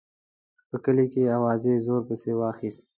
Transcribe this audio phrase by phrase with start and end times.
[0.69, 2.83] په کلي کې اوازې زور پسې واخیست.